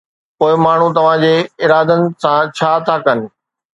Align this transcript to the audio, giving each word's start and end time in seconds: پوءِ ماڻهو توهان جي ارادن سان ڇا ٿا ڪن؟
پوءِ 0.37 0.53
ماڻهو 0.63 0.87
توهان 0.97 1.19
جي 1.25 1.29
ارادن 1.67 2.01
سان 2.25 2.39
ڇا 2.61 2.71
ٿا 2.89 2.95
ڪن؟ 3.05 3.19